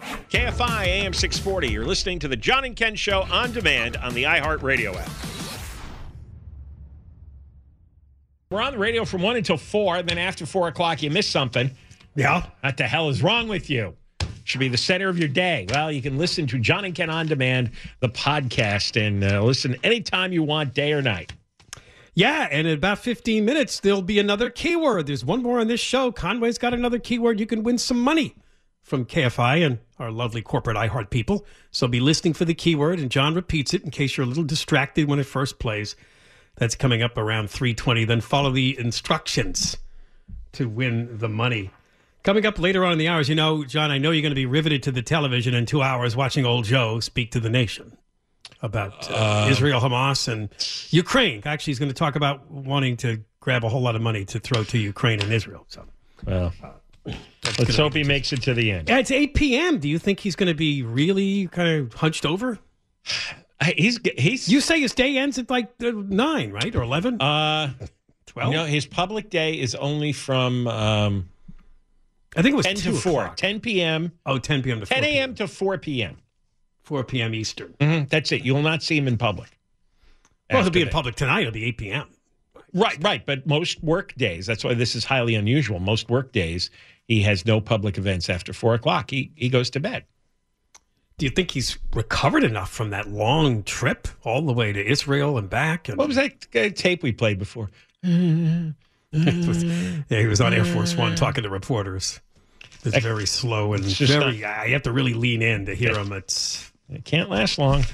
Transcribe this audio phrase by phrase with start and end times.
[0.00, 1.68] KFI AM 640.
[1.68, 5.10] You're listening to the John and Ken Show on demand on the iHeartRadio app.
[8.50, 10.02] We're on the radio from 1 until 4.
[10.02, 11.70] Then after 4 o'clock, you miss something.
[12.14, 12.46] Yeah.
[12.60, 13.96] What the hell is wrong with you?
[14.44, 15.66] Should be the center of your day.
[15.70, 19.76] Well, you can listen to John and Ken on demand, the podcast, and uh, listen
[19.82, 21.32] anytime you want, day or night.
[22.14, 25.08] Yeah, and in about 15 minutes, there'll be another keyword.
[25.08, 26.12] There's one more on this show.
[26.12, 27.40] Conway's got another keyword.
[27.40, 28.36] You can win some money
[28.86, 31.44] from KFI and our lovely corporate iHeart people.
[31.72, 34.44] So be listening for the keyword, and John repeats it in case you're a little
[34.44, 35.96] distracted when it first plays.
[36.54, 38.04] That's coming up around 320.
[38.04, 39.76] Then follow the instructions
[40.52, 41.70] to win the money.
[42.22, 44.36] Coming up later on in the hours, you know, John, I know you're going to
[44.36, 47.98] be riveted to the television in two hours watching old Joe speak to the nation
[48.62, 50.48] about uh, uh, Israel, Hamas, and
[50.90, 51.42] Ukraine.
[51.44, 54.38] Actually, he's going to talk about wanting to grab a whole lot of money to
[54.38, 55.64] throw to Ukraine and Israel.
[55.68, 55.84] So,
[56.24, 56.70] well, uh,
[57.58, 58.88] let's hope he makes it to the end.
[58.88, 59.78] Yeah, it's 8 p.m.
[59.78, 62.58] Do you think he's going to be really kind of hunched over?
[63.64, 64.48] He's he's.
[64.48, 67.20] You say his day ends at like nine, right, or eleven?
[67.20, 67.72] Uh,
[68.26, 68.52] twelve.
[68.52, 70.66] You know, his public day is only from.
[70.66, 71.28] Um,
[72.36, 73.22] I think it was 10 to 4.
[73.22, 73.36] o'clock.
[73.38, 74.12] 10 p.m.
[74.26, 74.80] Oh, 10 p.m.
[74.80, 75.12] to 4 10 a.m.
[75.14, 75.34] p.m.
[75.36, 76.18] to 4 p.m.
[76.82, 77.34] 4 p.m.
[77.34, 77.74] Eastern.
[77.80, 78.04] Mm-hmm.
[78.08, 78.44] That's it.
[78.44, 79.58] You will not see him in public.
[80.50, 81.40] Well, he'll be in public tonight.
[81.40, 82.08] It'll be 8 p.m.
[82.74, 83.24] Right, right.
[83.24, 85.80] But most work days, that's why this is highly unusual.
[85.80, 86.70] Most work days,
[87.06, 89.10] he has no public events after 4 o'clock.
[89.10, 90.04] He, he goes to bed.
[91.18, 95.38] Do you think he's recovered enough from that long trip all the way to Israel
[95.38, 95.88] and back?
[95.88, 97.70] And What was that tape we played before?
[99.12, 102.20] yeah, he was on Air Force One talking to reporters.
[102.84, 104.44] It's very slow and very.
[104.44, 106.12] uh, you have to really lean in to hear him.
[106.12, 107.84] It's It can't last long.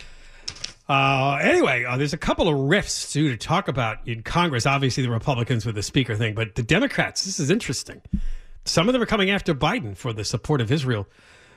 [0.89, 4.67] Uh, anyway, uh, there's a couple of riffs too to talk about in Congress.
[4.67, 7.25] Obviously, the Republicans with the speaker thing, but the Democrats.
[7.25, 8.03] This is interesting.
[8.65, 11.07] Some of them are coming after Biden for the support of Israel.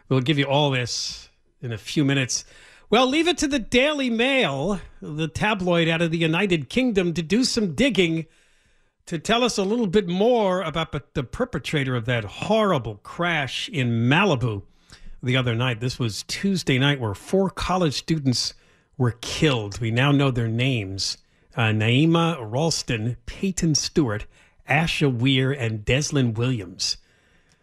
[0.10, 1.30] We'll give you all this
[1.62, 2.46] in a few minutes.
[2.90, 7.22] Well, leave it to the Daily Mail, the tabloid out of the United Kingdom, to
[7.22, 8.26] do some digging
[9.06, 14.10] to tell us a little bit more about the- perpetrator of that horrible crash in
[14.10, 14.64] Malibu
[15.22, 15.80] the other night.
[15.80, 18.54] This was Tuesday night, where four college students
[18.98, 19.80] were killed.
[19.80, 21.18] We now know their names
[21.56, 24.26] uh, Naima Ralston, Peyton Stewart,
[24.70, 26.98] Asha Weir, and Deslyn Williams.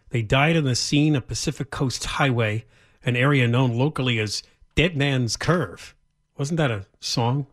[0.09, 2.65] They died on the scene of Pacific Coast Highway,
[3.05, 4.43] an area known locally as
[4.75, 5.95] Dead Man's Curve.
[6.37, 7.47] Wasn't that a song?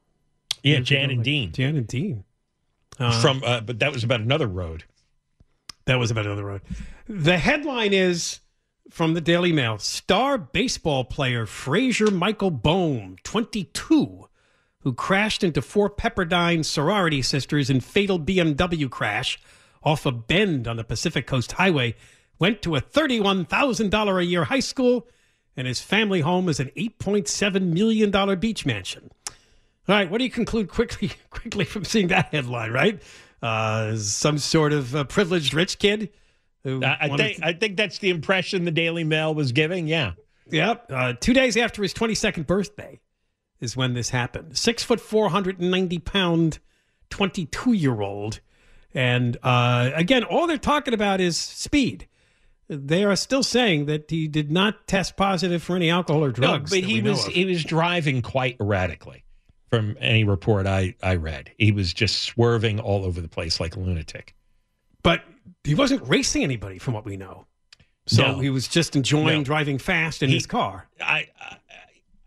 [0.62, 1.10] Yeah, Years Jan ago?
[1.10, 1.52] and Like, Dean.
[1.52, 2.24] Jan and Dean.
[2.98, 4.84] Uh, From, uh, but that was about another road.
[5.86, 6.60] That was about another road.
[7.08, 8.40] The headline is
[8.90, 14.28] from the Daily Mail Star baseball player Fraser Michael Bohm, 22,
[14.82, 19.38] who crashed into four Pepperdine sorority sisters in fatal BMW crash
[19.82, 21.94] off a bend on the Pacific Coast Highway,
[22.38, 25.06] went to a $31,000 a year high school,
[25.56, 29.10] and his family home is an $8.7 million beach mansion.
[29.88, 33.02] All right, what do you conclude quickly quickly from seeing that headline, right?
[33.42, 36.10] Uh, some sort of uh, privileged rich kid.
[36.64, 39.86] Who I, I think to- I think that's the impression the Daily Mail was giving.
[39.88, 40.12] Yeah.
[40.50, 40.86] Yep.
[40.90, 43.00] Uh, two days after his 22nd birthday
[43.60, 44.56] is when this happened.
[44.56, 46.58] Six foot, 490 pound,
[47.10, 48.40] 22 year old.
[48.94, 52.06] And uh, again, all they're talking about is speed.
[52.68, 56.70] They are still saying that he did not test positive for any alcohol or drugs.
[56.72, 59.24] No, but he was he was driving quite erratically.
[59.70, 63.74] From any report I I read, he was just swerving all over the place like
[63.76, 64.34] a lunatic.
[65.02, 65.22] but
[65.64, 67.46] he wasn't racing anybody, from what we know.
[68.06, 68.38] So No.
[68.40, 69.44] he was just enjoying No.
[69.44, 70.88] driving fast in He- his car.
[71.00, 71.28] I,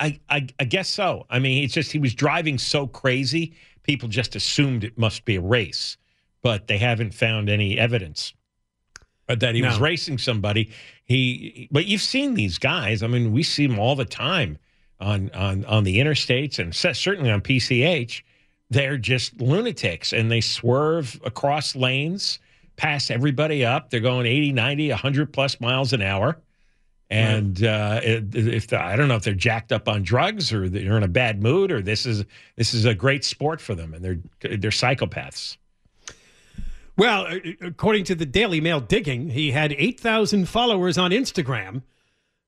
[0.03, 1.25] I, I, I guess so.
[1.29, 5.37] I mean, it's just he was driving so crazy, people just assumed it must be
[5.37, 5.95] a race,
[6.41, 8.33] but they haven't found any evidence
[9.27, 10.69] that he was racing somebody.
[11.05, 13.01] He, but you've seen these guys.
[13.01, 14.57] I mean, we see them all the time
[14.99, 18.23] on on on the interstates and certainly on PCH.
[18.69, 22.39] They're just lunatics and they swerve across lanes,
[22.75, 23.89] pass everybody up.
[23.89, 26.41] They're going 80, 90, 100 plus miles an hour.
[27.13, 30.97] And uh, if the, I don't know if they're jacked up on drugs or they're
[30.97, 32.25] in a bad mood or this is
[32.55, 34.19] this is a great sport for them and they're
[34.57, 35.57] they're psychopaths.
[36.97, 41.81] Well, uh, according to the Daily Mail digging, he had 8,000 followers on Instagram,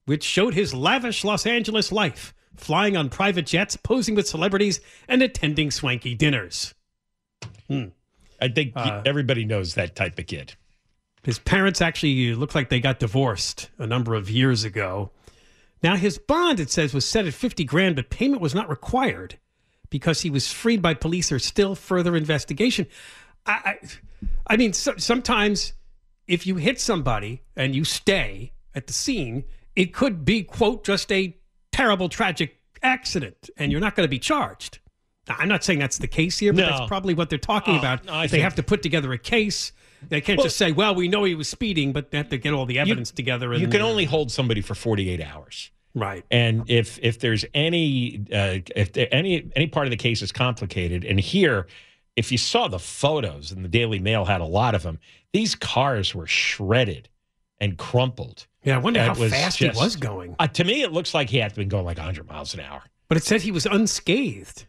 [0.05, 5.23] which showed his lavish Los Angeles life, flying on private jets, posing with celebrities, and
[5.23, 6.75] attending swanky dinners.
[8.39, 10.53] I think Uh, everybody knows that type of kid.
[11.25, 15.11] His parents actually uh, looked like they got divorced a number of years ago.
[15.83, 19.37] Now, his bond, it says, was set at 50 grand, but payment was not required
[19.89, 22.85] because he was freed by police or still further investigation.
[23.45, 23.77] I, I,
[24.47, 25.73] I mean, so, sometimes
[26.27, 29.43] if you hit somebody and you stay at the scene,
[29.75, 31.35] it could be, quote, just a
[31.71, 34.79] terrible, tragic accident, and you're not going to be charged.
[35.27, 36.69] Now, I'm not saying that's the case here, but No.
[36.69, 38.05] that's probably what they're talking Oh, about.
[38.05, 39.71] no, they think- have to put together a case.
[40.09, 42.37] They can't Well- just say, "Well, we know he was speeding," but they have to
[42.37, 43.51] get all the evidence together.
[43.53, 45.71] And, You can only hold somebody for 48 hours.
[45.93, 46.23] right.
[46.31, 50.31] And if if there's any uh, if there, any any part of the case is
[50.31, 51.67] complicated, and here,
[52.15, 54.99] if you saw the photos, and the Daily Mail had a lot of them,
[55.33, 57.09] these cars were shredded
[57.59, 58.47] and crumpled.
[58.63, 60.35] Yeah, I wonder It how was fast just- he was going.
[60.39, 62.83] Uh, to me, it looks like he had been going like 100 miles an hour.
[63.07, 64.65] But it said he was unscathed.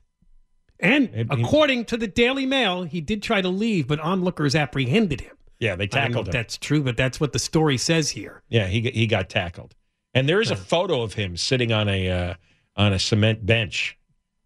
[0.81, 4.55] And It- he- according to the Daily Mail, he did try to leave, but onlookers
[4.55, 5.37] apprehended him.
[5.58, 6.38] Yeah, they I don't know tackled if him.
[6.38, 8.43] that's true, but that's what the story says here.
[8.49, 9.75] Yeah, he got- he got tackled,
[10.12, 12.34] and there is a photo of him sitting on a uh,
[12.76, 13.96] on a cement bench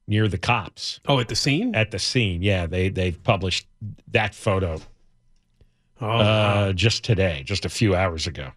[0.06, 1.74] near the cops Oh, at the scene?
[1.74, 2.42] at the scene.
[2.42, 3.66] Yeah, they they've published
[4.08, 4.80] that photo
[6.00, 6.72] Oh, uh, wow.
[6.72, 8.52] just today, just a few hours ago.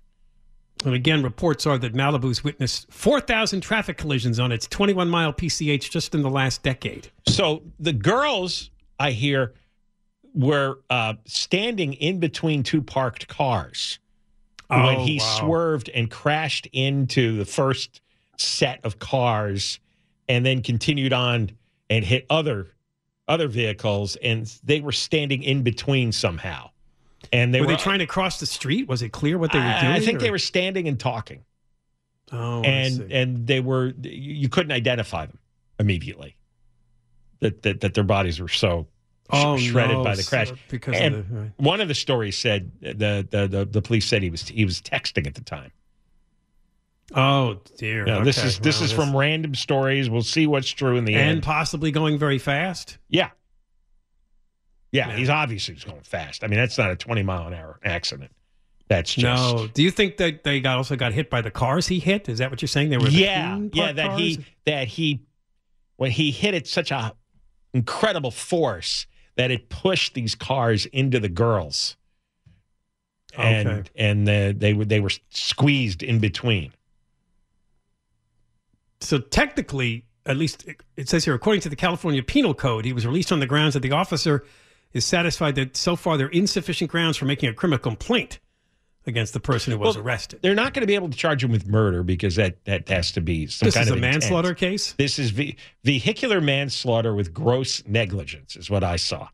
[0.86, 5.90] And again, reports are that Malibu's witnessed 4,000 traffic collisions on its 21 mile PCH
[5.90, 7.10] just in the last decade.
[7.28, 8.70] So the girls,
[9.00, 9.54] I hear,
[10.34, 14.00] were uh, standing in between two parked cars
[14.68, 15.38] when Oh, he wow.
[15.40, 18.02] swerved and crashed into the first
[18.38, 19.80] set of cars,
[20.28, 21.52] and then continued on
[21.90, 22.68] and hit other
[23.28, 26.70] other vehicles, and they were standing in between somehow.
[27.34, 28.88] And they were, were, they trying to cross the street?
[28.88, 29.92] Was it clear what they were doing?
[29.92, 31.44] I think they were standing and talking.
[32.32, 35.38] Oh, and and they were you couldn't identify them
[35.80, 36.38] immediately
[37.42, 38.88] that that, that their bodies were so
[39.30, 41.52] Oh, shredded no, by the crash so- because and of the, right.
[41.58, 44.82] one of the stories said the, the the the police said he was he was
[44.82, 45.72] texting at the time
[47.16, 48.06] Oh dear.
[48.24, 51.14] This Okay, is this well, is from random stories we'll see what's true in the
[51.14, 52.98] and end and possibly going very fast.
[53.10, 53.30] yeah.
[54.94, 55.18] Yeah Yeah.
[55.18, 58.32] he's obviously was going fast i mean that's not a 20 mile an hour accident
[58.88, 59.68] that's just No.
[59.68, 62.28] Do you think that they got also got hit by the cars he hit?
[62.30, 62.90] Is that what you're saying?
[62.90, 65.22] They were yeah yeah that he that he
[65.96, 67.14] when he hit it such a
[67.74, 71.96] incredible force that it pushed these cars into the girls
[73.38, 73.90] and Okay.
[73.96, 76.72] and the, they were they were squeezed in between
[79.00, 80.66] So technically, at least
[80.98, 83.74] it says here, according to the California Penal Code, he was released on the grounds
[83.74, 84.46] that the officer
[84.94, 88.40] is satisfied that so far there are insufficient grounds for making a criminal complaint
[89.06, 90.40] against the person who was Well, arrested.
[90.42, 93.12] they're not going to be able to charge him with murder because that that has
[93.14, 94.22] to be some This kind is of a intent.
[94.24, 99.28] manslaughter case, this is ve- vehicular manslaughter with gross negligence is what i saw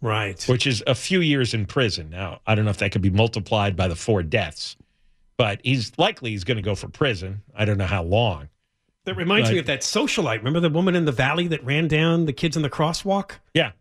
[0.00, 0.42] right?
[0.44, 2.08] which is a few years in prison.
[2.10, 4.76] Now, I don't know if that could be multiplied by the four deaths,
[5.36, 7.42] but he's likely he's going to go for prison.
[7.54, 8.48] I don't know how long,
[9.04, 10.38] That reminds But- me of that socialite.
[10.38, 13.32] Remember the woman in the valley that ran down the kids in the crosswalk?
[13.54, 13.72] Yeah.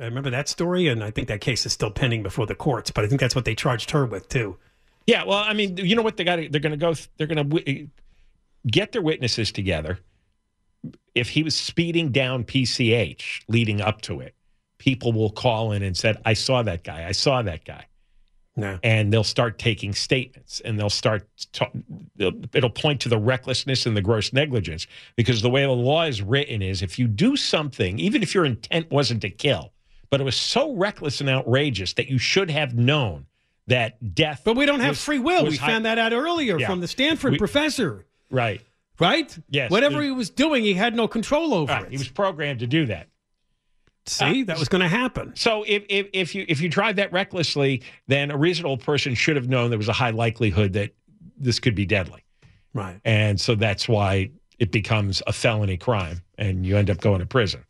[0.00, 2.90] I remember that story, and I think that case is still pending before the courts.
[2.90, 4.56] But I think that's what they charged her with too.
[5.06, 6.36] Yeah, well, I mean, you know what they got?
[6.36, 6.94] They're going to go.
[7.16, 7.88] They're going to
[8.66, 9.98] get their witnesses together.
[11.14, 14.34] If he was speeding down PCH leading up to it,
[14.78, 17.06] people will call in and said, "I saw that guy.
[17.06, 17.86] I saw that guy."
[18.54, 18.78] No.
[18.82, 21.28] And they'll start taking statements, and they'll start.
[21.52, 21.70] Ta-
[22.18, 26.22] it'll point to the recklessness and the gross negligence because the way the law is
[26.22, 29.72] written is, if you do something, even if your intent wasn't to kill,
[30.12, 33.24] but it was so reckless and outrageous that you should have known
[33.66, 34.42] that death.
[34.44, 35.46] But we don't have was- free will.
[35.46, 36.66] We high- found that out earlier Yeah.
[36.66, 38.60] from the Stanford We- professor, Right.
[39.00, 39.34] right?
[39.48, 39.70] Yes.
[39.70, 41.84] Whatever he was doing, he had no control over Right.
[41.84, 41.92] it.
[41.92, 43.08] He was programmed to do that.
[44.04, 45.32] See, uh, that was going to happen.
[45.34, 49.36] So if, if if you if you drive that recklessly, then a reasonable person should
[49.36, 50.90] have known there was a high likelihood that
[51.38, 52.22] this could be deadly.
[52.74, 53.00] Right.
[53.04, 57.26] And so that's why it becomes a felony crime and you end up going to
[57.26, 57.64] prison.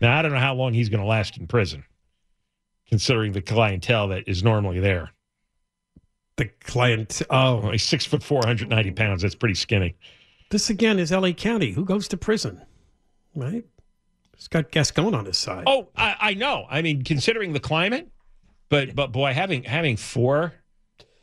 [0.00, 1.84] Now I don't know how long he's going to last in prison,
[2.88, 5.10] considering the clientele that is normally there.
[6.36, 7.20] The client.
[7.30, 9.22] Oh, he's six foot four, 190 pounds.
[9.22, 9.96] That's pretty skinny.
[10.50, 11.32] this again is L.A.
[11.32, 11.72] County.
[11.72, 12.62] Who goes to prison?
[13.34, 13.64] Right.
[14.36, 15.64] He's got Gascon on his side.
[15.66, 16.66] Oh, I, I know.
[16.70, 18.08] I mean, considering the climate,
[18.68, 20.54] but but boy, having having four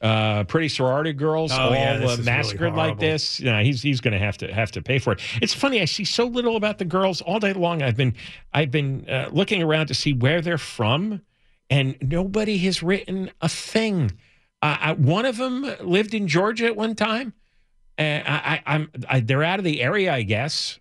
[0.05, 3.81] uh, pretty sorority girls Oh, all yeah, uh, is really massacred like this, yeah, he's
[3.81, 5.21] he's going to have to have to pay for it.
[5.41, 5.81] It's funny.
[5.81, 7.81] I see so little about the girls all day long.
[7.81, 8.13] I've been
[8.53, 11.21] I've been uh, looking around to see where they're from,
[11.69, 14.11] and nobody has written a thing.
[14.61, 17.33] Uh, I, one of them lived in Georgia at one time.
[17.97, 20.79] Uh, I, I, they're out of the area, I guess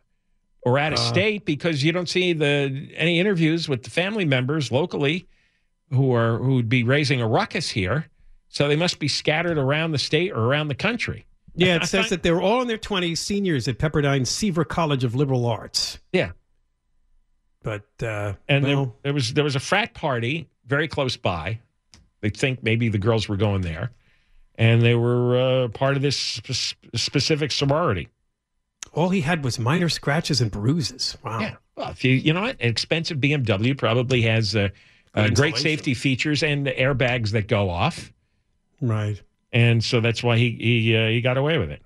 [0.66, 1.02] or out of Uh.
[1.02, 5.28] state because you don't see the any interviews with the family members locally
[5.90, 8.06] who are who would be raising a ruckus here.
[8.54, 11.26] So they must be scattered around the state or around the country.
[11.56, 15.02] yeah, it says find- that they're all in their 20s, seniors at Pepperdine Seaver College
[15.02, 15.98] of Liberal Arts.
[16.12, 16.30] Yeah.
[17.64, 21.58] But, uh, And there, well, there was there was a frat party very close by.
[22.20, 23.90] They think maybe the girls were going there,
[24.54, 28.08] and they were uh, part of this sp- specific sorority.
[28.92, 31.18] all he had was minor scratches and bruises.
[31.24, 31.40] Wow.
[31.40, 31.54] Yeah.
[31.74, 34.68] Well, if you you know what, an expensive BMW probably has uh,
[35.12, 38.12] uh, great safety features and airbags that go off.
[38.80, 39.20] Right.
[39.52, 41.82] and so that's why he he uh, he got away with it.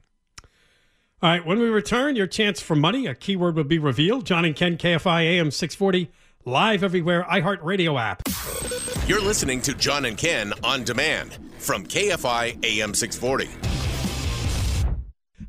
[1.21, 1.45] All right.
[1.45, 3.07] When we return, your chance for money.
[3.07, 4.25] A keyword will be revealed.
[4.25, 6.11] John and Ken, KFI AM 640,
[6.45, 8.23] live everywhere, iHeartRadio app.
[9.09, 13.49] You're listening to John and Ken on demand from KFI AM 640.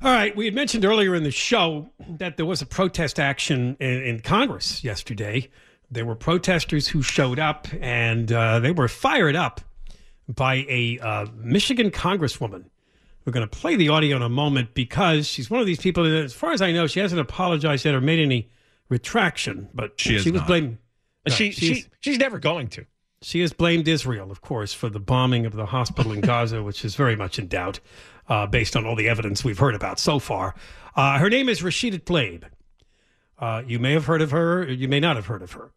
[0.01, 0.35] All right.
[0.35, 4.19] We had mentioned earlier in the show that there was a protest action in, in
[4.21, 5.49] Congress yesterday.
[5.91, 9.61] There were protesters who showed up and uh, they were fired up
[10.29, 12.65] by a uh, Michigan congresswoman.
[13.25, 16.03] We're going to play the audio in a moment because she's one of these people
[16.03, 18.49] that, as far as I know, she hasn't apologized yet or made any
[18.87, 20.47] retraction, but She has was not.
[20.47, 20.77] blamed.
[21.23, 22.85] But she she's- she she's never going to.
[23.21, 26.85] She has blamed Israel, of course, for the bombing of the hospital in Gaza, which
[26.85, 27.81] is very much in doubt,
[28.29, 30.55] uh, based on all the evidence we've heard about so far.
[30.95, 32.43] Uh, her name is Rashida Tlaib.
[33.37, 35.71] Uh, you may have heard of her, or you may not have heard of her,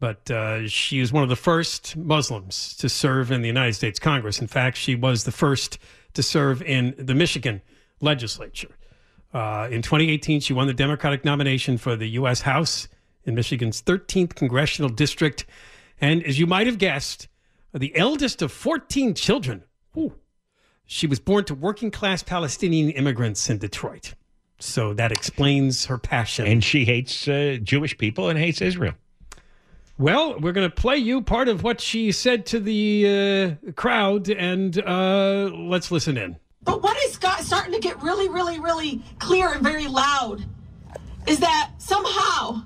[0.00, 3.98] but uh, she is one of the first Muslims to serve in the United States
[3.98, 4.40] Congress.
[4.40, 5.78] In fact, she was the first
[6.14, 7.62] to serve in the Michigan
[8.00, 8.76] legislature.
[9.32, 12.42] Uh, in 2018, she won the Democratic nomination for the U.S.
[12.42, 12.88] House
[13.24, 15.44] in Michigan's 13th congressional district.
[16.00, 17.28] And as you might have guessed,
[17.72, 19.64] the eldest of 14 children.
[19.96, 20.14] Ooh.
[20.86, 24.14] She was born to working class Palestinian immigrants in Detroit.
[24.60, 26.46] So that explains her passion.
[26.46, 28.94] And she hates uh, Jewish people and hates Israel.
[29.96, 34.28] Well, we're going to play you part of what she said to the uh, crowd,
[34.28, 36.36] and uh, let's listen in.
[36.62, 40.44] But what is got, starting to get really, really, really clear and very loud
[41.28, 42.64] is that somehow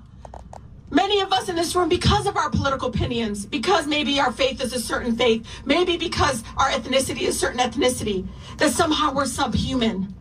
[0.90, 4.62] many of us in this room, because of our political opinions, because maybe our faith
[4.62, 9.26] is a certain faith, maybe because our ethnicity is a certain ethnicity, that somehow we're
[9.26, 10.14] subhuman.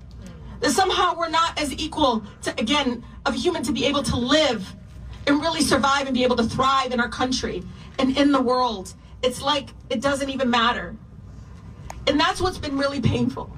[0.60, 4.76] That somehow we're not as equal to, again, of human to be able to live
[5.28, 7.64] and really survive and be able to thrive in our country
[8.00, 8.94] and in the world.
[9.22, 10.96] It's like it doesn't even matter.
[12.08, 13.52] And that's what's been really painful.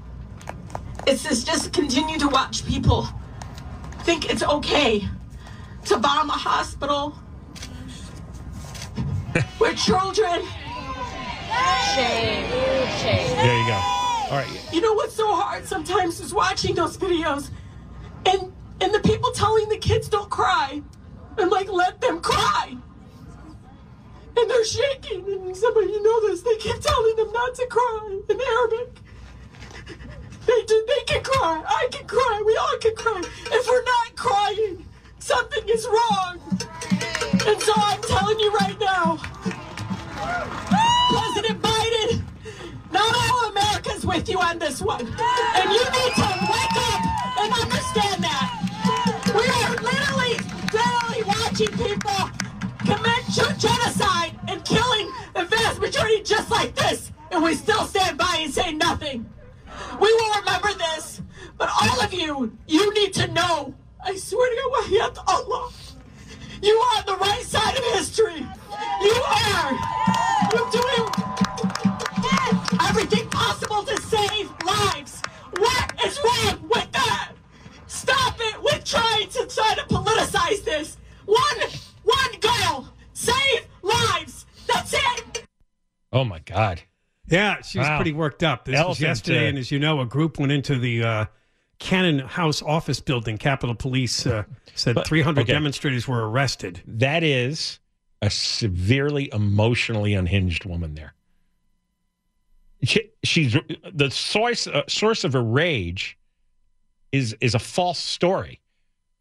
[1.05, 3.07] It's this just continue to watch people
[4.01, 5.07] think it's okay
[5.85, 7.17] to bomb a hospital
[9.59, 10.41] with children.
[11.93, 12.49] Shame.
[12.99, 13.37] Shame.
[13.37, 13.73] There you go.
[13.73, 14.69] All right.
[14.71, 17.49] You know what's so hard sometimes is watching those videos
[18.25, 20.81] and and the people telling the kids don't cry.
[21.39, 22.75] And like let them cry.
[24.37, 28.19] And they're shaking and somebody you know this, they keep telling them not to cry
[28.29, 28.99] in Arabic.
[30.45, 31.63] They do, they can cry.
[31.65, 32.43] I can cry.
[32.45, 33.21] We all can cry.
[33.51, 34.85] If we're not crying,
[35.19, 36.39] something is wrong.
[37.47, 39.17] And so I'm telling you right now,
[41.11, 42.23] President Biden,
[42.91, 45.01] not all America's with you on this one.
[45.01, 47.01] And you need to wake up
[47.39, 48.38] and understand that.
[51.59, 52.29] Watching people
[52.79, 53.25] commit
[53.57, 57.11] genocide and killing the vast majority just like this.
[57.31, 59.29] And we still stand by and say nothing.
[59.99, 61.21] We will remember this.
[61.57, 63.73] But all of you, you need to know.
[64.03, 65.71] I swear to God, Allah.
[66.61, 68.45] You are on the right side of history.
[69.01, 69.71] You are.
[70.53, 71.09] You're doing
[72.81, 75.21] everything possible to save lives.
[75.57, 77.31] What is wrong with that?
[77.87, 80.97] Stop it with trying to try to politicize this.
[81.25, 81.69] One,
[82.03, 84.45] one goal: save lives.
[84.67, 85.45] That's it.
[86.11, 86.81] Oh my God.
[87.27, 87.97] Yeah, she's Wow.
[87.97, 88.65] pretty worked up.
[88.65, 91.25] This was yesterday, uh, and as you know, a group went into the uh,
[91.77, 93.37] Cannon House office building.
[93.37, 94.43] Capitol Police uh,
[94.75, 95.53] said But- 300 okay.
[95.53, 96.81] demonstrators were arrested.
[96.87, 97.79] That is
[98.21, 101.13] a severely emotionally unhinged woman there.
[102.83, 103.57] She, she's
[103.93, 106.17] the source uh, source of her rage
[107.11, 108.61] is is a false story.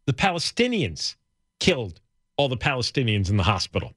[0.05, 1.15] The Palestinians
[1.59, 1.99] killed
[2.37, 3.93] all the Palestinians in the hospital.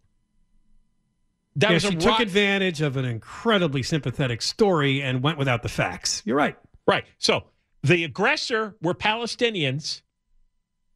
[1.57, 5.63] That yeah, was she took rot- advantage of an incredibly sympathetic story and went without
[5.63, 6.23] the facts.
[6.25, 6.57] You're right.
[6.87, 7.05] Right.
[7.19, 7.45] So
[7.83, 10.03] the aggressor were Palestinians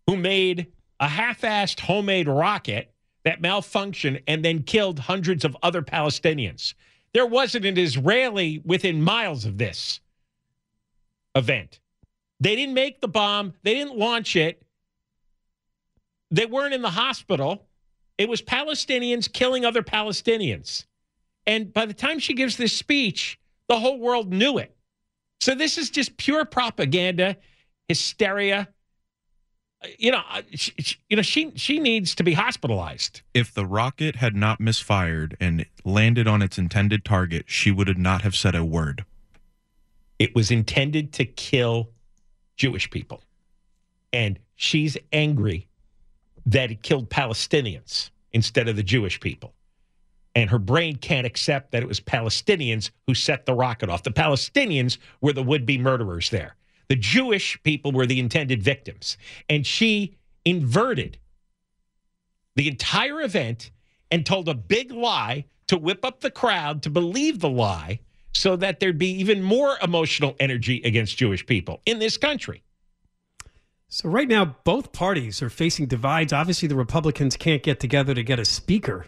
[0.06, 0.68] who made
[1.00, 2.92] a half assed homemade rocket
[3.24, 6.74] that malfunctioned and then killed hundreds of other Palestinians.
[7.12, 10.00] There wasn't an Israeli within miles of this
[11.34, 11.80] event.
[12.40, 14.62] They didn't make the bomb, they didn't launch it,
[16.30, 17.66] they weren't in the hospital.
[18.18, 20.84] It was Palestinians killing other Palestinians.
[21.46, 24.74] And by the time she gives this speech, the whole world knew it.
[25.40, 27.36] So this is just pure propaganda,
[27.88, 28.68] hysteria.
[29.98, 33.20] You know, uh, she- you know, she she needs to be hospitalized.
[33.34, 38.22] If the rocket had not misfired and landed on its intended target, she would not
[38.22, 39.04] have said a word.
[40.18, 41.90] It was intended to kill
[42.56, 43.22] Jewish people,
[44.12, 45.68] and she's angry
[46.46, 49.54] that it killed Palestinians instead of the Jewish people.
[50.34, 54.02] And her brain can't accept that it was Palestinians who set the rocket off.
[54.02, 56.56] The Palestinians were the would be murderers there.
[56.88, 59.16] The Jewish people were the intended victims.
[59.48, 61.18] And she inverted
[62.54, 63.70] the entire event
[64.10, 67.98] and told a big lie to whip up the crowd to believe the lie
[68.32, 72.62] so that there'd be even more emotional energy against Jewish people in this country.
[73.88, 76.32] So right now, both parties are facing divides.
[76.32, 79.06] Obviously, the Republicans can't get together to get a speaker,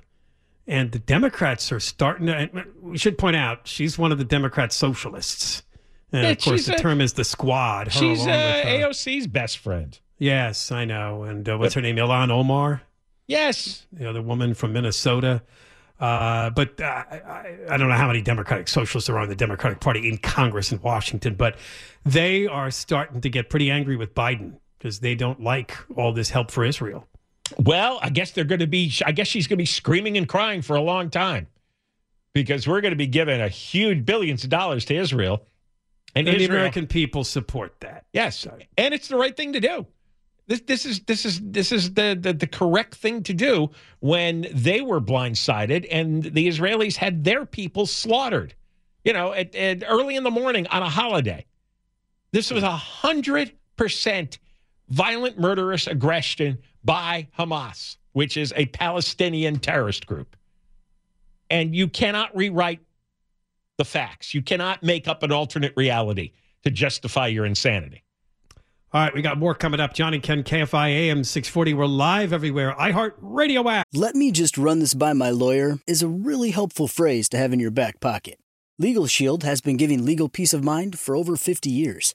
[0.67, 2.37] and the Democrats are starting to.
[2.37, 5.65] and We should point out she's one of the Democrat socialists,
[6.13, 7.93] and Yeah, of course, the a- term is the squad.
[7.93, 9.99] She's uh, with, uh, AOC's best friend.
[10.19, 11.25] yes, I know.
[11.25, 11.97] And uh, what's her name?
[11.97, 12.83] Ilhan Omar,
[13.27, 13.85] Yes.
[13.93, 15.43] the other woman from Minnesota.
[15.99, 19.81] Uh, but uh, I, I don't know how many Democratic socialists are on the Democratic
[19.81, 21.57] Party in Congress in Washington, but
[22.07, 26.31] they are starting to get pretty angry with Biden because they don't like all this
[26.31, 27.07] help for Israel.
[27.59, 30.29] Well, I guess they're going to be, I guess she's going to be screaming and
[30.29, 31.49] crying for a long time
[32.33, 35.45] because we're going to be giving a huge billions of dollars to Israel.
[36.15, 38.07] And, And, the American people support that.
[38.13, 39.87] yes, and it's the right thing to do.
[40.47, 44.47] This, this is this is this is the, the the correct thing to do when
[44.51, 48.55] they were blindsided and the Israelis had their people slaughtered.
[49.05, 51.45] You know, at, at early in the morning on a holiday.
[52.33, 54.39] This was a hundred percent
[54.89, 60.37] violent, murderous aggression by Hamas, which is a Palestinian terrorist group.
[61.51, 62.81] And you cannot rewrite
[63.79, 64.35] the facts.
[64.35, 66.33] You cannot make up an alternate reality
[66.65, 68.05] to justify your insanity.
[68.91, 69.93] All right, we got more coming up.
[69.93, 71.75] John and Ken, KFI AM 640.
[71.75, 72.75] We're live everywhere.
[72.79, 73.87] iHeart Radio app.
[73.93, 77.53] Let me just run this by my lawyer is a really helpful phrase to have
[77.53, 78.39] in your back pocket.
[78.79, 82.15] Legal Shield has been giving legal peace of mind for over 50 years.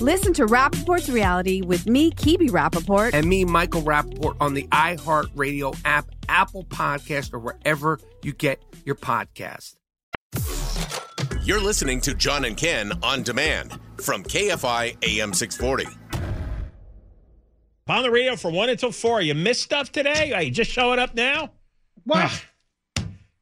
[0.00, 3.14] Listen to Rapaport's reality with me, Kibi Rapaport.
[3.14, 8.94] And me, Michael Rappaport, on the iHeartRadio app, Apple Podcast, or wherever you get your
[8.94, 9.74] podcast.
[11.42, 15.86] You're listening to John and Ken on demand from KFI AM 640.
[17.88, 19.22] On the radio from 1 until 4.
[19.22, 20.32] You missed stuff today?
[20.32, 21.50] Are you just showing up now?
[22.04, 22.24] What?
[22.24, 22.42] Ah.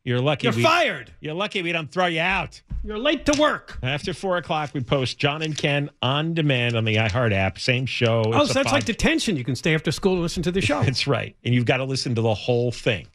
[0.07, 0.45] You're lucky.
[0.47, 1.13] You're we, fired.
[1.19, 2.63] You're lucky we don't throw you out.
[2.85, 3.77] You're late to work.
[3.83, 7.59] After 4 o'clock, we post John and Ken on demand on the iHeart app.
[7.59, 8.23] Same show.
[8.25, 9.37] Oh, so that's pod- like detention.
[9.37, 10.81] You can stay after school and listen to the show.
[10.85, 11.35] That's right.
[11.45, 13.09] And you've got to listen to the whole thing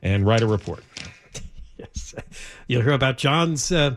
[0.00, 0.84] and write a report.
[1.76, 2.14] yes.
[2.68, 3.72] You'll hear about John's.
[3.72, 3.96] Uh,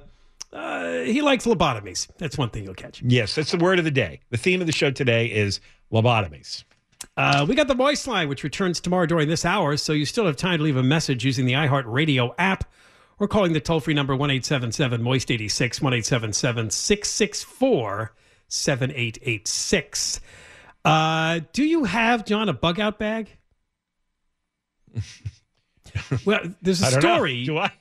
[0.52, 2.08] uh, he likes lobotomies.
[2.18, 3.04] That's one thing you'll catch.
[3.04, 4.22] Yes, that's the word of the day.
[4.32, 5.60] The theme of the show today is
[5.94, 6.64] lobotomies.
[7.20, 10.26] Uh, we got the voice line, which returns tomorrow during this hour, so you still
[10.26, 12.64] have time to leave a message using the iHeart Radio app
[13.20, 18.14] or calling the toll free number 1 877 Moist 86 1 877 664
[18.48, 20.22] 7886.
[20.86, 23.30] Uh, Do you have, John, a bug out bag?
[26.26, 27.16] well, there's a don't know.
[27.16, 27.44] story.
[27.44, 27.72] Do I?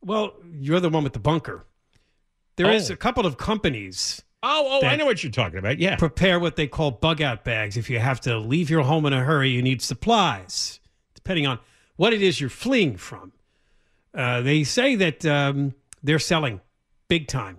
[0.00, 1.66] Well, you're the one with the bunker.
[2.56, 2.94] There is Oh.
[2.94, 5.78] a couple of companies Oh, oh, I know what you're talking about.
[5.78, 5.96] Yeah.
[5.96, 7.76] prepare what they call bug out bags.
[7.76, 10.80] If you have to leave your home in a hurry, you need supplies,
[11.14, 11.60] depending on
[11.96, 13.32] what it is you're fleeing from.
[14.14, 16.60] Uh, they say that um, they're selling
[17.08, 17.58] big time.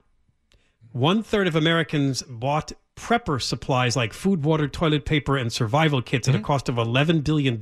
[0.91, 6.27] One third of Americans bought prepper supplies like food, water, toilet paper, and survival kits
[6.27, 7.57] at a cost of $11 billion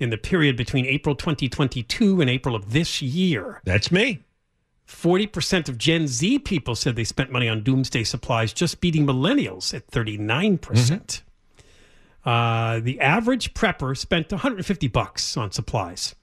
[0.00, 3.60] in the period between April 2022 and April of this year.
[3.64, 4.24] That's me.
[4.90, 9.72] 40% of Gen Z people said they spent money on doomsday supplies, just beating millennials
[9.72, 10.60] at 39%.
[10.60, 11.22] percent
[12.24, 16.14] Uh, the average prepper spent 150 bucks on supplies.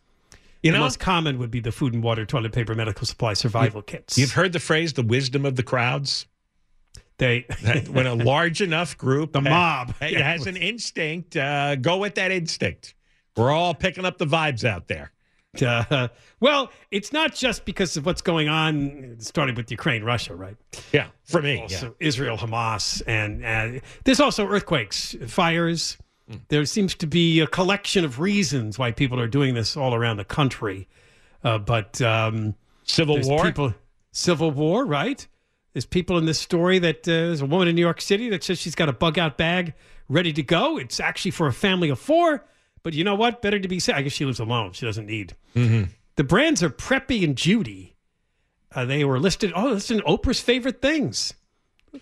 [0.62, 3.34] You the know- most common would be the food and water, toilet paper, medical supply,
[3.34, 4.18] survival kits.
[4.18, 6.28] You've heard the phrase "the wisdom of the crowds."
[7.20, 7.46] They
[7.90, 9.96] when a large enough group, The mob.
[10.00, 10.20] ha- Yeah.
[10.32, 12.94] has an instinct, uh, go with that instinct.
[13.36, 15.12] We're all picking up the vibes out there.
[15.62, 16.08] Uh,
[16.40, 20.56] well, it's not just because of what's going on, starting with Ukraine, Russia, right?
[20.94, 25.98] Yeah, for me, Also, Israel, Hamas, and uh, there's also earthquakes, fires.
[26.30, 26.38] Hmm.
[26.50, 30.18] There seems to be a collection of reasons why people are doing this all around
[30.18, 30.88] the country.
[31.44, 33.44] Uh, but um, Civil war?
[33.44, 33.74] people,
[34.12, 35.26] civil war, right?
[35.74, 38.44] There's people in this story that uh, there's a woman in New York City that
[38.44, 39.74] says she's got a bug out bag
[40.10, 40.78] ready to go.
[40.78, 42.46] It's actually for a family of four.
[42.84, 43.42] But you know what?
[43.42, 43.96] Better to be safe.
[43.96, 44.72] I guess she lives alone.
[44.74, 45.36] She doesn't need.
[45.56, 45.92] Mm-hmm.
[46.16, 47.96] The brands are Preppi and Judy.
[48.74, 49.52] Uh, they were listed.
[49.56, 51.34] Oh, this is Oprah's favorite things.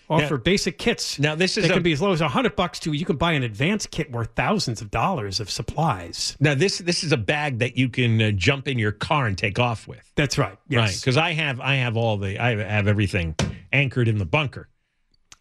[0.09, 1.19] offer basic kits.
[1.19, 3.15] Now this is a- can be as low as a hundred bucks to you can
[3.17, 6.35] buy an advanced kit worth thousands of dollars of supplies.
[6.39, 9.38] Now this this is a bag that you can uh, jump in your car and
[9.38, 10.11] take off with.
[10.15, 10.57] That's right.
[10.67, 10.79] Yes.
[10.79, 13.35] Right, because I have I have all the I have everything
[13.71, 14.67] anchored in the bunker.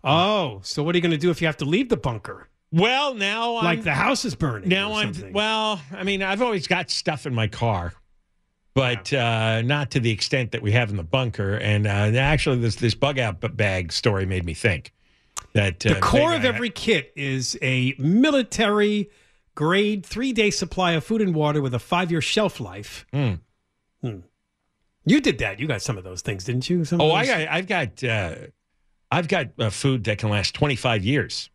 [0.04, 2.48] Oh, so what are you going to do if you have to leave the bunker?
[2.74, 4.68] Well, now I'm, Like the house is burning.
[4.68, 5.80] now I'm well.
[5.92, 7.92] I mean, I've always got stuff in my car,
[8.74, 11.54] but uh, not to the extent that we have in the bunker.
[11.56, 14.92] And uh, actually, this this bug out bag story made me think
[15.52, 19.08] that The uh, core of I- every kit is a military
[19.54, 23.06] grade three day supply of food and water with a five year shelf life.
[23.12, 23.38] Mm.
[24.02, 24.18] Hmm.
[25.06, 25.60] You did that.
[25.60, 26.84] You got some of those things, didn't you?
[26.84, 28.34] Some Oh, I got, I've got uh,
[29.12, 31.50] I've got uh, food that can last 25 years.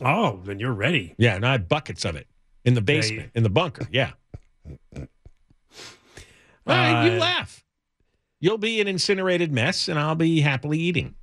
[0.00, 1.14] Oh, then you're ready.
[1.18, 2.26] Yeah, and I have buckets of it
[2.64, 3.86] in the basement, in the bunker.
[3.90, 4.12] Yeah.
[6.64, 7.64] Well, you Uh, laugh.
[8.40, 11.14] You'll be an incinerated mess, and I'll be happily eating.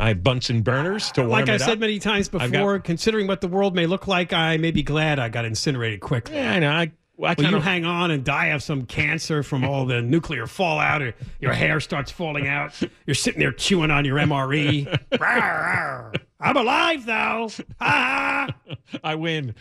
[0.00, 1.78] I have Bunsen burners to warm Like I said up.
[1.78, 4.82] many times I've got- before, considering what the world may look like, I may be
[4.82, 6.36] glad I got incinerated quickly.
[6.36, 6.70] Yeah, I know.
[6.72, 10.02] I, I Will kind you hang on and die of some cancer from all the
[10.02, 12.78] nuclear fallout, or your hair starts falling out?
[13.06, 14.86] You're sitting there chewing on your MRE.
[15.12, 16.16] Rawr, rawr.
[16.38, 17.50] I'm alive though.
[17.80, 19.54] I win.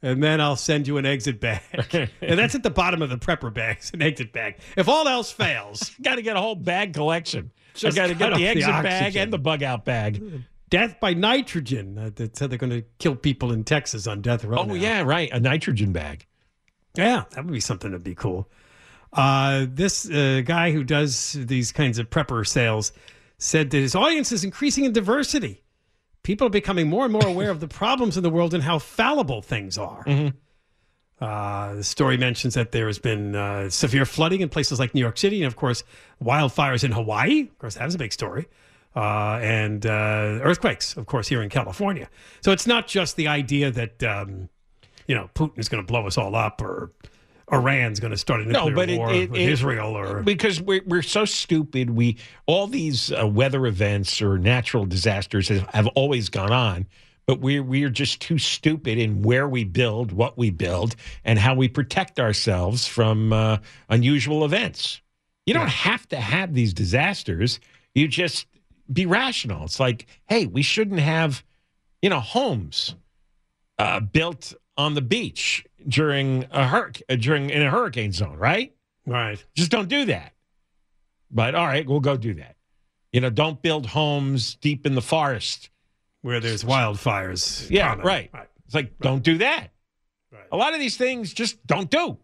[0.00, 1.62] And then I'll send you an exit bag.
[2.20, 4.56] and that's at the bottom of the prepper bags, an exit bag.
[4.76, 7.50] If all else fails, got to get a whole bag collection.
[7.74, 10.44] Just got to get the the exit bag and the bug out bag.
[10.70, 11.98] death by nitrogen.
[11.98, 14.58] Uh, that said they're going to kill people in Texas on death row.
[14.58, 14.74] Oh now.
[14.74, 15.30] yeah, right.
[15.32, 16.26] A nitrogen bag.
[16.94, 18.48] Yeah, that would be something that'd be cool.
[19.12, 22.92] Uh, this uh, guy who does these kinds of prepper sales
[23.38, 25.62] said that his audience is increasing in diversity.
[26.22, 28.78] People are becoming more and more aware of the problems in the world and how
[28.78, 30.04] fallible things are.
[31.20, 35.00] Uh, the story mentions that there has been uh, severe flooding in places like New
[35.00, 35.82] York City, and of course,
[36.22, 37.42] wildfires in Hawaii.
[37.42, 38.46] Of course, that was a big story.
[38.94, 42.08] Uh, and uh, earthquakes, of course, here in California.
[42.40, 44.48] So it's not just the idea that um,
[45.08, 46.92] you know Putin's going to blow us all up, or
[47.50, 50.60] Iran's going to start a nuclear No, but war it, with it- Israel, or because
[50.60, 51.90] we're we're so stupid.
[51.90, 56.86] We all these uh, weather events or natural disasters have, have always gone on,
[57.26, 60.94] but we're we're just too stupid in where we build, what we build,
[61.24, 63.56] and how we protect ourselves from uh,
[63.88, 65.00] unusual events.
[65.46, 67.58] You don't have to have these disasters.
[67.94, 68.46] You just
[68.92, 69.64] be rational.
[69.64, 71.42] It's like, hey, we shouldn't have,
[72.02, 72.94] you know, homes
[73.78, 78.74] uh, built on the beach during a hurricane during in a hurricane zone, right?
[79.06, 79.44] right.
[79.54, 80.32] Just don't do that.
[81.30, 82.56] But all right, we'll go do that.
[83.12, 85.68] You know, don't build homes deep in the forest.
[86.22, 87.68] where there's wildfires.
[87.70, 88.06] Yeah, common.
[88.06, 88.30] right.
[88.64, 89.68] It's like don't do that.
[90.52, 92.18] A lot of these things just don't do.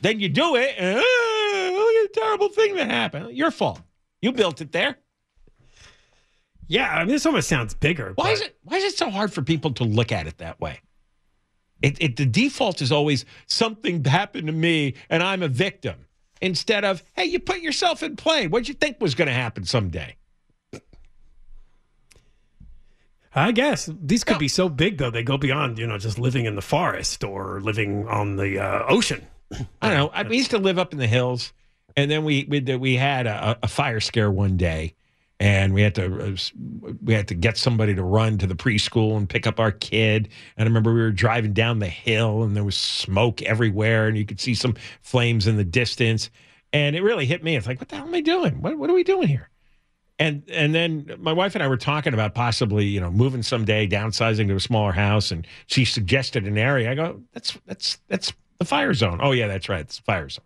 [0.00, 3.36] Then you do it, and ah, look at the terrible thing that happened.
[3.36, 3.80] Your fault.
[4.20, 4.98] You built it there.
[6.66, 8.12] Yeah, I mean, this almost sounds bigger.
[8.14, 8.56] Why is it?
[8.64, 10.80] Why is it so hard for people to look at it that way?
[11.82, 16.06] It, it the default is always something happened to me and I'm a victim.
[16.40, 18.46] Instead of hey, you put yourself in play.
[18.46, 20.16] What'd you think was going to happen someday?
[23.34, 26.44] I guess these could be so big though they go beyond you know just living
[26.44, 29.26] in the forest or living on the uh, ocean.
[29.80, 30.08] I don't know.
[30.08, 31.52] I we used to live up in the hills,
[31.96, 34.94] and then we we, we had a, a fire scare one day,
[35.42, 36.36] and we had to uh,
[37.02, 40.28] we had to get somebody to run to the preschool and pick up our kid.
[40.56, 44.16] And I remember we were driving down the hill, and there was smoke everywhere, and
[44.16, 46.30] you could see some flames in the distance.
[46.72, 47.56] And it really hit me.
[47.56, 48.62] It's like, what the hell am I doing?
[48.62, 49.50] What what are we doing here?
[50.20, 53.88] And and then my wife and I were talking about possibly, you know, moving someday,
[53.88, 56.88] downsizing to a smaller house, and she suggested an area.
[56.88, 59.18] I go, that's that's that's the fire zone.
[59.20, 60.44] Oh yeah, that's right, it's fire zone.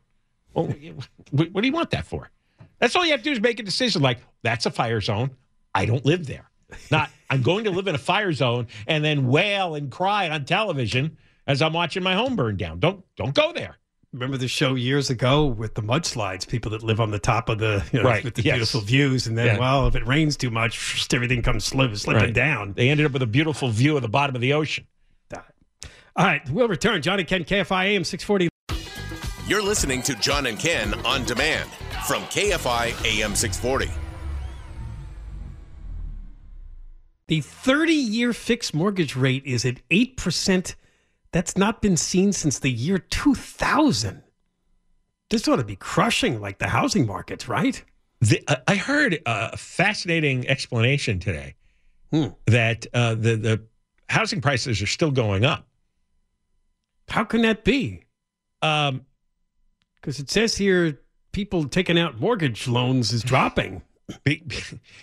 [0.55, 0.65] Well,
[1.33, 2.31] what do you want that for?
[2.79, 4.03] That's all you have to do is make a decision.
[4.03, 5.31] Like that's a fire zone.
[5.75, 6.51] I don't live there.
[6.91, 10.45] Not I'm going to live in a fire zone and then wail and cry on
[10.45, 12.79] television as I'm watching my home burn down.
[12.81, 13.77] Don't don't go there.
[14.13, 16.47] Remember the show years ago with the mudslides?
[16.49, 18.55] People that live on the top of the you know, Right, with the yes.
[18.57, 19.59] beautiful views, and then Yeah.
[19.59, 22.33] well, if it rains too much, everything comes slip, slipping Right.
[22.33, 22.73] down.
[22.75, 24.87] They ended up with a beautiful view of the bottom of the ocean.
[26.19, 27.03] All right, we'll return.
[27.03, 28.49] Johnny Ken KFI AM six forty.
[29.47, 31.69] You're listening to John and Ken on demand
[32.07, 32.89] from KFI
[33.21, 33.91] AM 640.
[37.29, 40.75] The 30 year fixed mortgage rate is at 8%.
[41.33, 44.23] That's not been seen since the year 2000.
[45.29, 47.83] This ought to be crushing like the housing markets, right?
[48.21, 51.57] The, uh, I heard a fascinating explanation today
[52.13, 52.29] Hmm.
[52.47, 53.63] that uh, the the
[54.09, 55.67] housing prices are still going up.
[57.09, 58.05] How can that be?
[58.63, 59.05] Um,
[59.97, 61.01] Because it says here
[61.37, 63.83] people taking out mortgage loans is dropping.
[64.25, 64.43] Be-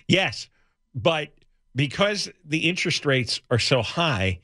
[0.07, 0.49] yes,
[0.95, 1.29] but
[1.75, 4.39] because the interest rates are so high,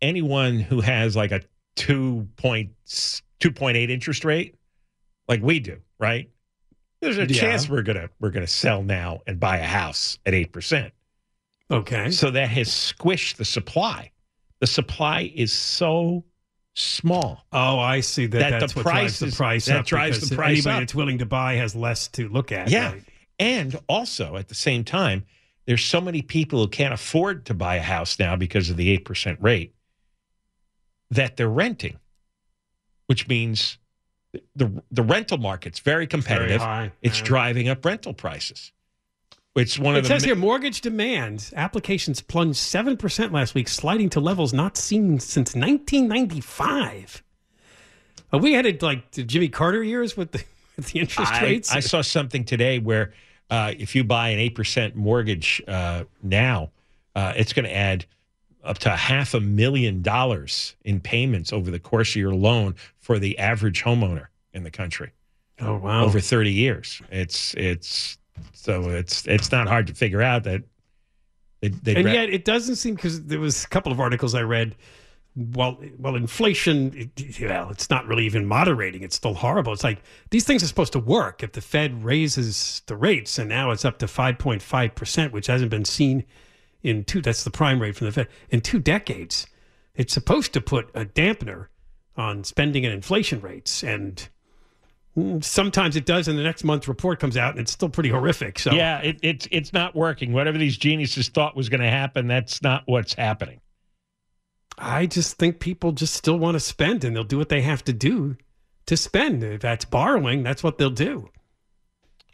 [0.00, 1.42] anyone who has like a
[1.76, 4.54] 2.2.8 interest rate,
[5.28, 6.30] like we do, right?
[7.02, 7.38] There's a Yeah.
[7.38, 10.94] chance we're gonna we're gonna sell now and buy a house at eight percent.
[11.70, 12.10] Okay.
[12.12, 14.10] So that has squished the supply.
[14.60, 16.24] The supply is so
[16.76, 17.44] small.
[17.52, 18.38] Oh, I see that.
[18.38, 19.86] That the that's what price drives the is- price that up.
[19.86, 20.80] drives the price Anybody up.
[20.82, 22.68] that's willing to buy has less to look at.
[22.70, 22.92] Yeah.
[22.92, 23.02] right?
[23.38, 25.24] And also at the same time,
[25.66, 28.96] there's so many people who can't afford to buy a house now because of the
[28.98, 29.74] 8% rate
[31.10, 31.98] that they're renting,
[33.06, 33.78] which means
[34.54, 36.60] the the rental market's very competitive.
[36.60, 37.24] high, it's yeah.
[37.24, 38.72] driving up rental prices.
[39.56, 43.54] It's one It of the says mi- here mortgage demand applications plunged seven percent last
[43.54, 47.22] week, sliding to levels not seen since 1995.
[48.32, 50.44] Are we headed like to Jimmy Carter years with the
[50.76, 51.72] with the interest I, rates?
[51.72, 53.12] I saw something today where
[53.50, 56.70] uh, if you buy an 8% mortgage uh, now,
[57.14, 58.04] uh, it's going to add
[58.64, 63.18] up to half a million dollars in payments over the course of your loan for
[63.18, 65.12] the average homeowner in the country.
[65.60, 66.04] Oh wow!
[66.04, 67.00] Over 30 years.
[67.10, 68.18] It's it's
[68.52, 70.62] so it's it's not hard to figure out that
[71.60, 74.42] they and ra- yet it doesn't seem because there was a couple of articles I
[74.42, 74.76] read.
[75.38, 77.10] Well, well, inflation.
[77.16, 79.02] It, well, it's not really even moderating.
[79.02, 79.74] It's still horrible.
[79.74, 81.42] It's like these things are supposed to work.
[81.42, 85.34] If the Fed raises the rates, and now it's up to five point five percent,
[85.34, 86.24] which hasn't been seen
[86.82, 87.20] in two.
[87.20, 89.46] That's the prime rate from the Fed in two decades.
[89.94, 91.66] It's supposed to put a dampener
[92.16, 94.26] on spending and inflation rates, and
[95.40, 96.28] sometimes it does.
[96.28, 98.58] And the next month report comes out, and it's still pretty horrific.
[98.58, 100.32] So yeah, it, it's it's not working.
[100.32, 103.60] Whatever these geniuses thought was going to happen, that's not what's happening.
[104.78, 107.82] I just think people just still want to spend and they'll do what they have
[107.84, 108.36] to do
[108.86, 109.42] to spend.
[109.42, 111.30] If that's borrowing, that's what they'll do.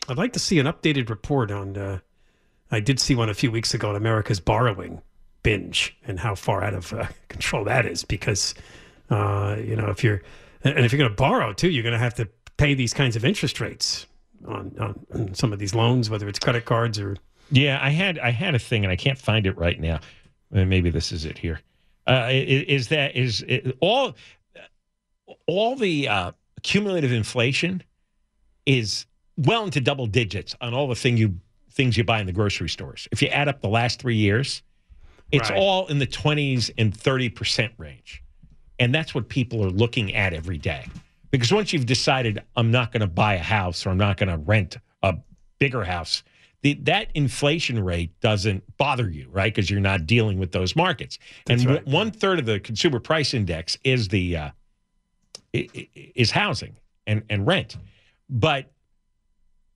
[0.08, 1.76] I'd like to see an updated report on.
[1.76, 1.98] Uh,
[2.70, 5.02] I did see one a few weeks ago on America's borrowing
[5.42, 8.54] binge and how far out of uh, control that is because,
[9.10, 10.22] uh, you know, if you're,
[10.64, 13.16] and if you're going to borrow too, you're going to have to pay these kinds
[13.16, 14.06] of interest rates
[14.46, 17.16] on, on, on some of these loans, whether it's credit cards or.
[17.50, 20.00] Yeah, I had I had a thing, and I can't find it right now.
[20.50, 21.60] Maybe this is it here.
[22.06, 24.14] Uh, is that is it, all
[25.46, 27.82] all the uh, cumulative inflation
[28.66, 31.34] is well into double digits on all the thing you
[31.70, 33.08] things you buy in the grocery stores.
[33.12, 34.62] If you add up the last three years,
[35.30, 35.58] it's Right.
[35.58, 38.22] all in the twenties and thirty percent range,
[38.78, 40.86] and that's what people are looking at every day.
[41.32, 44.28] Because once you've decided I'm not going to buy a house or I'm not going
[44.28, 45.16] to rent a
[45.58, 46.22] bigger house,
[46.60, 49.52] the, that inflation rate doesn't bother you, right?
[49.52, 51.18] Because you're not dealing with those markets.
[51.48, 51.86] and right.
[51.86, 54.50] one third of the consumer price index is the uh,
[55.52, 57.76] is housing and and rent,
[58.30, 58.70] but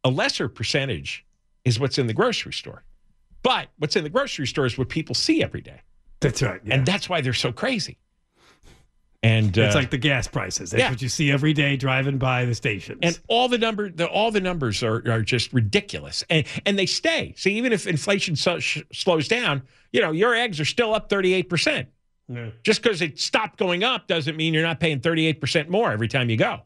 [0.04, 1.24] a lesser percentage
[1.64, 2.84] is what's in the grocery store.
[3.42, 5.80] But what's in the grocery store is what people see every day,
[6.20, 6.60] That's right.
[6.66, 7.98] and that's why they're so crazy.
[9.26, 10.70] And It's uh, like the gas prices.
[10.70, 10.90] That's yeah.
[10.90, 12.98] what you see every day driving by the stations.
[13.02, 16.86] and all the number the, all the numbers are, are just ridiculous and and they
[16.86, 19.62] stay see even if inflation so, sh- slows down
[19.92, 21.86] you know your eggs are still up 38%
[22.62, 26.28] just because it stopped going up doesn't mean you're not paying 38% more every time
[26.28, 26.60] you go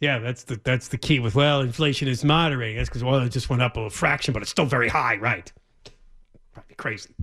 [0.00, 2.76] Yeah, that's the that's the key with well, inflation is moderating.
[2.76, 5.50] That's because oil just went up a fraction, but it's still very high, right?
[6.52, 7.14] Probably crazy.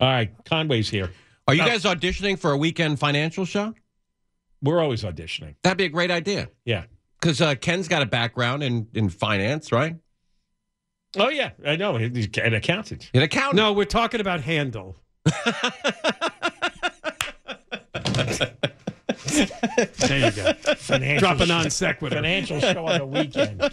[0.00, 1.10] all right conway's here
[1.48, 1.66] Are you Oh.
[1.66, 3.74] guys auditioning for a weekend financial show?
[4.62, 6.48] we're always auditioning That'd be a great idea.
[6.64, 6.84] yeah
[7.20, 9.96] Because uh, Ken's got a background in, in finance, right?
[11.16, 13.56] oh yeah i know he's an accountant An accountant.
[13.56, 14.94] No, we're talking about handle.
[19.26, 20.52] there you go.
[20.76, 22.16] financial Drop a non sequitur.
[22.16, 23.60] financial show on the weekend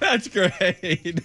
[0.00, 0.50] That's great.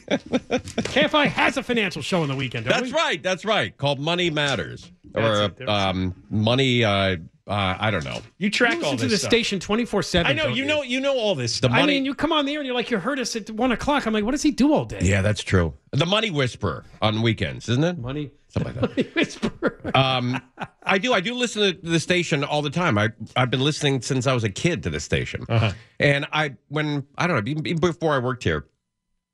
[0.08, 2.66] KFI has a financial show on the weekend.
[2.66, 2.98] Don't That's we?
[2.98, 3.22] right.
[3.24, 3.76] That's right.
[3.78, 4.92] Called Money Matters.
[5.12, 7.16] That's or um, Money, uh,
[7.48, 8.20] uh, I don't know.
[8.38, 9.30] you track You all listen this to the stuff.
[9.32, 10.30] station twenty four seven.
[10.30, 12.46] i know you know you know all this The stuff I mean, you come on
[12.46, 14.06] the air and you're like, you heard us at one o'clock.
[14.08, 15.00] I'm like, what does he do all day?
[15.02, 15.74] yeah, that's true.
[15.92, 17.98] The Money Whisperer on weekends, isn't it?
[17.98, 18.32] Money.
[18.56, 19.82] Something like that.
[19.96, 20.42] Um,
[20.84, 21.14] I do.
[21.14, 22.98] I do listen to the station all the time.
[22.98, 25.72] I I've been listening since I was a kid to the station, Uh-huh.
[26.00, 28.66] and I when I don't know before I worked here,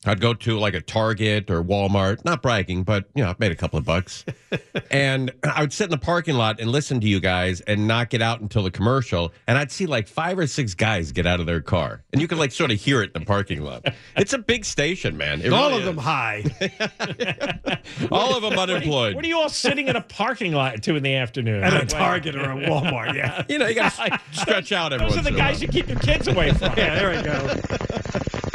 [0.06, 2.26] I'd go to like a Target or Walmart.
[2.26, 4.26] Not bragging, but you know I've made a couple of bucks,
[4.92, 8.10] and I would sit in the parking lot and listen to you guys and not
[8.10, 11.40] get out until the commercial, and I'd see like five or six guys get out
[11.40, 13.86] of their car, and you could like sort of hear it in the parking lot.
[14.16, 15.42] It's a big station, man.
[15.42, 16.46] It all really of them high.
[18.12, 19.16] all of them unemployed.
[19.16, 21.74] what are you all sitting in a parking lot at two in the afternoon At
[21.74, 23.44] a Target or a Walmart, yeah.
[23.48, 26.00] You know, you got to stretch out every Those are the guys you keep your
[26.00, 26.74] kids away from.
[26.76, 28.51] Yeah, there we go.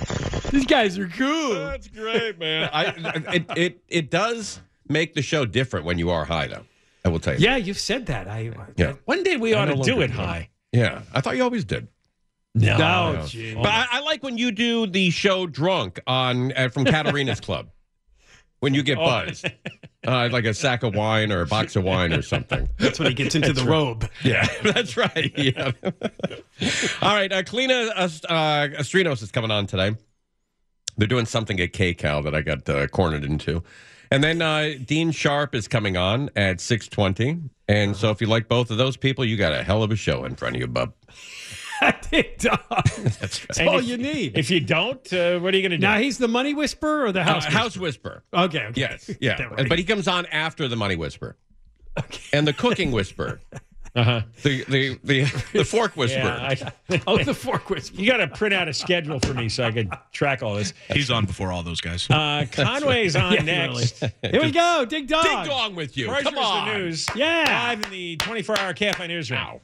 [0.50, 1.54] These guys are cool.
[1.54, 2.70] That's great, man.
[2.72, 2.84] I,
[3.34, 6.64] it, it it does make the show different when you are high, though.
[7.04, 7.40] I will tell you.
[7.40, 8.28] Yeah, you've said that.
[8.28, 8.94] I Yeah.
[9.04, 10.14] One day we I ought to do it do.
[10.14, 10.50] high.
[10.72, 11.88] Yeah, I thought you always did.
[12.54, 13.54] No, No, Yeah.
[13.56, 17.68] But I, I like when you do the show drunk on uh, from Katarina's Club.
[18.60, 19.04] When you get Oh.
[19.04, 19.46] buzzed,
[20.06, 22.68] uh, like a sack of wine or a box of wine or something.
[22.78, 24.08] That's when he gets into the robe.
[24.22, 25.32] Yeah, that's right.
[25.36, 25.72] Yeah.
[27.02, 29.96] All right, uh, Kalina uh, uh, Astrinos is coming on today.
[30.96, 33.62] They're doing something at KCAL that I got uh, cornered into.
[34.10, 37.50] And then uh, Dean Sharp is coming on at 620.
[37.68, 39.96] And so if you like both of those people, you got a hell of a
[39.96, 40.94] show in front of you, bub.
[42.10, 42.58] Ding dong.
[42.70, 43.68] That's That's right.
[43.68, 44.36] all if- you need.
[44.38, 45.82] If you don't, uh, what are you going to do?
[45.82, 47.44] now he's the money whisperer or the Uh, house?
[47.44, 48.22] House Whisper.
[48.32, 48.64] Okay.
[48.66, 48.80] okay.
[48.80, 49.10] Yes.
[49.20, 49.42] Yeah.
[49.42, 49.68] Right.
[49.68, 51.36] But he comes on after the Money Whisper.
[52.32, 53.40] And the Cooking Whisper.
[53.96, 54.20] Uh-huh.
[54.42, 55.22] The, the, the,
[55.54, 56.18] the Fork Whisper.
[56.18, 56.54] Yeah,
[56.90, 57.98] I, oh, the fork whisperer.
[57.98, 60.74] you got to print out a schedule for me so I can track all this.
[60.92, 62.06] He's on before all those guys.
[62.10, 64.00] Uh, Conway's on Yeah, next.
[64.20, 64.84] Here we go.
[64.86, 65.22] Ding dong.
[65.24, 66.08] Ding dong with you.
[66.08, 66.68] Treasures Come on.
[66.68, 67.06] the news.
[67.16, 67.44] Yeah.
[67.70, 69.60] Live in the 24-hour Cafe newsroom.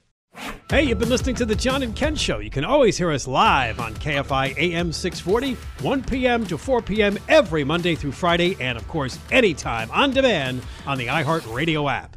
[0.72, 2.38] Hey, you've been listening to the John and Ken Show.
[2.38, 5.52] You can always hear us live on KFI AM 640,
[5.84, 6.46] 1 p.m.
[6.46, 7.18] to 4 p.m.
[7.28, 12.16] every Monday through Friday, and of course, anytime on demand on the iHeartRadio app.